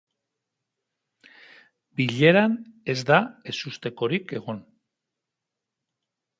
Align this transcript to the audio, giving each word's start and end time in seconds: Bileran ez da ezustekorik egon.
Bileran 1.99 2.57
ez 2.95 2.97
da 3.11 3.21
ezustekorik 3.55 4.37
egon. 4.43 4.67